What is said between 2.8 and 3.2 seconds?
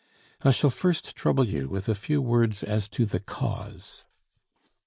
to the